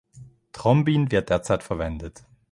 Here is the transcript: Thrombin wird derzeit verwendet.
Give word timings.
Thrombin 0.51 1.11
wird 1.11 1.29
derzeit 1.29 1.61
verwendet. 1.61 2.23